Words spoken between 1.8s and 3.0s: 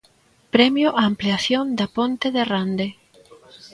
ponte de Rande.